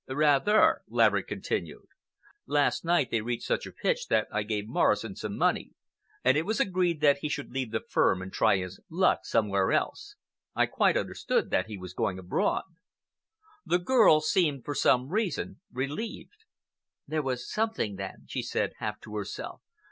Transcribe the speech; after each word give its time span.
"Rather," 0.09 0.81
Laverick 0.87 1.27
continued. 1.27 1.85
"Last 2.47 2.83
night 2.83 3.11
they 3.11 3.21
reached 3.21 3.45
such 3.45 3.67
a 3.67 3.71
pitch 3.71 4.07
that 4.07 4.27
I 4.31 4.41
gave 4.41 4.67
Morrison 4.67 5.15
some 5.15 5.37
money 5.37 5.73
and 6.23 6.35
it 6.35 6.41
was 6.43 6.59
agreed 6.59 7.01
that 7.01 7.19
he 7.19 7.29
should 7.29 7.51
leave 7.51 7.69
the 7.69 7.83
firm 7.87 8.19
and 8.19 8.33
try 8.33 8.57
his 8.57 8.79
luck 8.89 9.19
somewhere 9.27 9.71
else. 9.71 10.15
I 10.55 10.65
quite 10.65 10.97
understood 10.97 11.51
that 11.51 11.67
he 11.67 11.77
was 11.77 11.93
going 11.93 12.17
abroad." 12.17 12.63
The 13.63 13.77
girl 13.77 14.21
seemed, 14.21 14.65
for 14.65 14.73
some 14.73 15.09
reason, 15.09 15.61
relieved. 15.71 16.45
"There 17.07 17.21
was 17.21 17.47
something, 17.47 17.97
then," 17.97 18.25
she 18.27 18.41
said, 18.41 18.73
half 18.79 18.99
to 19.01 19.15
herself. 19.17 19.61